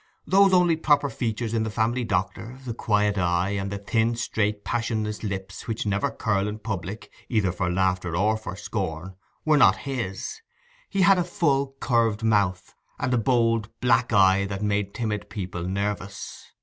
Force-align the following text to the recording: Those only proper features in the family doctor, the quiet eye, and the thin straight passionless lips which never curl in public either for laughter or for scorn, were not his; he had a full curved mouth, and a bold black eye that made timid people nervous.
Those 0.25 0.51
only 0.51 0.75
proper 0.77 1.11
features 1.11 1.53
in 1.53 1.61
the 1.61 1.69
family 1.69 2.03
doctor, 2.03 2.57
the 2.65 2.73
quiet 2.73 3.19
eye, 3.19 3.51
and 3.51 3.71
the 3.71 3.77
thin 3.77 4.15
straight 4.15 4.63
passionless 4.63 5.21
lips 5.21 5.67
which 5.67 5.85
never 5.85 6.09
curl 6.09 6.47
in 6.47 6.57
public 6.57 7.11
either 7.29 7.51
for 7.51 7.69
laughter 7.69 8.15
or 8.17 8.35
for 8.35 8.55
scorn, 8.55 9.15
were 9.45 9.57
not 9.57 9.75
his; 9.85 10.41
he 10.89 11.01
had 11.03 11.19
a 11.19 11.23
full 11.23 11.75
curved 11.79 12.23
mouth, 12.23 12.73
and 12.97 13.13
a 13.13 13.17
bold 13.19 13.69
black 13.79 14.11
eye 14.11 14.43
that 14.45 14.63
made 14.63 14.95
timid 14.95 15.29
people 15.29 15.65
nervous. 15.65 16.47